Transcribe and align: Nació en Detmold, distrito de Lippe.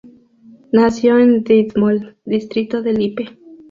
Nació 0.71 1.19
en 1.19 1.43
Detmold, 1.43 2.15
distrito 2.25 2.81
de 2.81 2.93
Lippe. 2.93 3.37